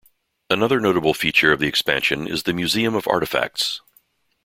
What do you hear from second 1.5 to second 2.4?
of the expansion